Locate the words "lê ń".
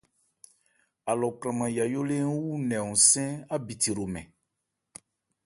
2.09-2.31